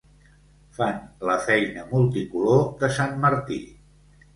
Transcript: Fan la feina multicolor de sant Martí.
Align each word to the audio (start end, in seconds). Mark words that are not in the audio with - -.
Fan 0.77 0.97
la 1.31 1.37
feina 1.49 1.85
multicolor 1.95 2.67
de 2.85 2.95
sant 3.01 3.19
Martí. 3.29 3.65